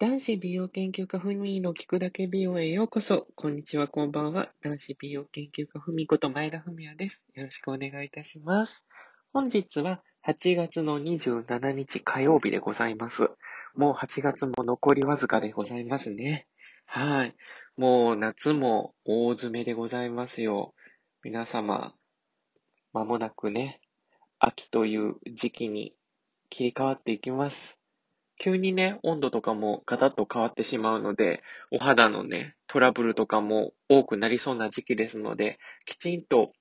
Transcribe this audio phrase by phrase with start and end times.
[0.00, 3.26] 男子美容研究家ふみの聞くだけ美容へようこそ。
[3.34, 4.50] こんにちは、こんばんは。
[4.62, 7.26] 男子美容研究家ふみこと前田文也です。
[7.34, 8.86] よろしくお願いいたします。
[9.34, 13.28] 本日は8月の27日火曜日でございます。
[13.74, 16.46] もう8月も残りわずかでございますね。
[16.86, 17.36] はい。
[17.76, 20.72] もう夏も大詰めでございますよ。
[21.22, 21.94] 皆様、
[22.94, 23.82] まもなくね、
[24.38, 25.94] 秋という時期に
[26.48, 27.79] 切り替わっていきます。
[28.40, 36.52] 急にね、温度とかもガタッと変わってしまうので、お肌のね、トラブルとかも多くなりそうな時期ですので、きちんと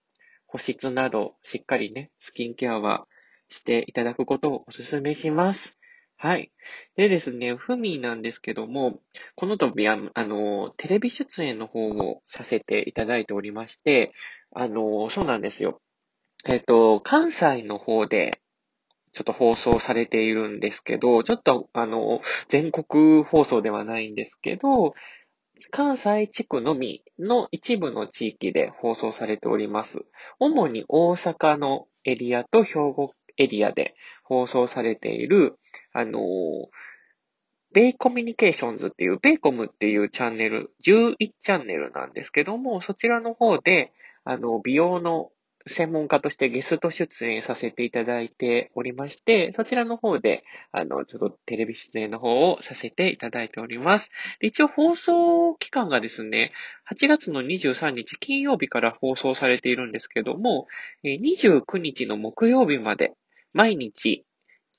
[0.46, 3.08] 保湿など、しっかりね、スキンケアは
[3.48, 5.78] していただくことをお勧めします。
[6.18, 6.52] はい。
[6.98, 9.00] でですね、ふみなんですけども、
[9.36, 14.12] この度あの、テレビ出演の方をさせていただいておりまして、
[14.52, 15.80] あの、そうなんですよ。
[16.46, 18.42] えっと、関西の方で、
[19.12, 24.94] ちょっと放送されているんですけど、ちょっとあの、全国放送ではないんですけど、
[25.72, 30.00] 関西地区のみの一部の地域で放送されております。
[30.40, 35.58] 主に大阪のエリアと兵庫エリアで放送されている、
[35.94, 36.20] あの
[37.72, 45.30] ベイコミュニケーションズっていう、ベイコムっていうチャンネル、11チャンネルなんですけども、そちらの方で、あの、美容の
[45.68, 54.10] 専門家としてゲスト出演させていただいておりまして、そちらの方で、あの、ちょっとテレビ出演の方をさせていただいております。
[54.42, 56.54] 一応放送期間がですね、
[56.92, 60.68] 8月の23日金曜日から放送されているんですけども、
[61.04, 63.14] 29日の木曜日まで、
[63.54, 64.26] 毎日、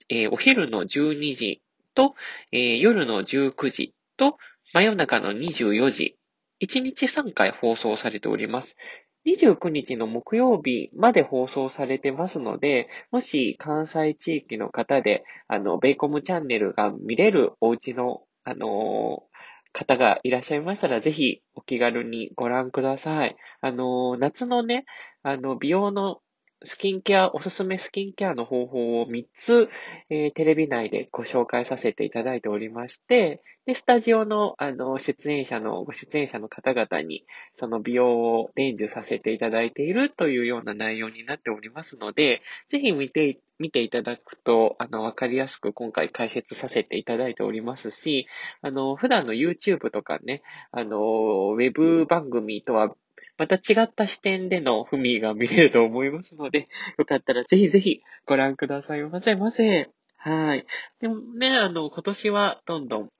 [0.09, 1.63] えー、お昼の12時
[1.95, 2.15] と、
[2.53, 4.39] えー、夜の19時と、
[4.73, 6.17] 真夜中の24時、
[6.63, 8.77] 1日3回放送されております。
[9.25, 19.25] 29日の木曜日まで放送されてますので、もし関西地域の方で、あの、ベイコムチャンネルが見れるお家の、あの
[19.73, 23.37] 方がいらっしゃいましたら、ぜひお気軽にご覧ください。
[23.61, 24.85] あの夏のね、
[25.23, 26.21] あの、美容の
[26.63, 29.71] スキンケア、おすすめスキンケアの方法を3つ、
[30.11, 48.27] えー、テレビ内でご紹介させていただいておりまして、で、スタジオの、あの、出演者の、ご出演者の方々に、その美容を伝授させていただいているというような内容になっておりますので、ぜひ見て、見ていただくと、あの、わかりやすく今回解説させていただいておりますし、
[48.61, 50.43] あの、普段の YouTube とかね、
[50.73, 52.95] あの、ウェブ番組とは
[53.41, 56.69] また違った視点でのふみが見れると思いますので、
[56.99, 59.89] よかったらぜひぜひご覧くださいませませ。
[60.19, 60.67] はい。
[61.01, 63.11] でもね、あの、今年はどんどん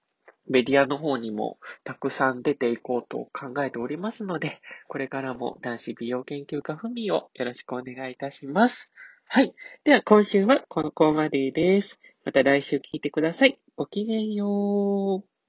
[0.47, 8.93] メディアの方にもたくさん出ていこうと考えておりますので、これからも男子美容研究家ふみをよろしくお願いいたします。
[9.25, 9.55] はい。
[9.85, 11.99] では今週はこのこまでです。
[12.27, 13.59] また来週聞いてください。
[13.75, 15.40] ごきげんよう。